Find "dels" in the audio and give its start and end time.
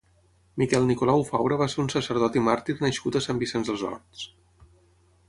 3.71-3.85